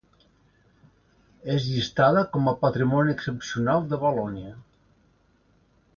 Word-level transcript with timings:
És 1.57 1.67
llistada 1.73 2.25
com 2.37 2.49
patrimoni 2.65 3.15
excepcional 3.19 3.87
de 3.93 4.03
Valònia. 4.07 4.59